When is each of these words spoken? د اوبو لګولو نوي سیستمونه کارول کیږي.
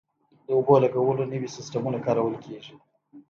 د 0.45 0.47
اوبو 0.57 0.73
لګولو 0.83 1.23
نوي 1.31 1.49
سیستمونه 1.55 1.99
کارول 2.05 2.35
کیږي. 2.43 2.73